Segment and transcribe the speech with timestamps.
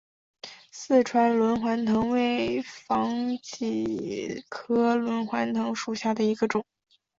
[0.71, 6.65] 四川轮环藤为防己科轮环藤属下的一个种。